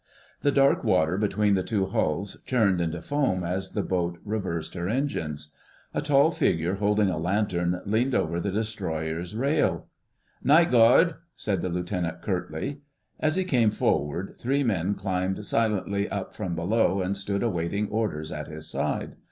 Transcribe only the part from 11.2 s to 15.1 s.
said the Lieutenant curtly. As he came forward, three men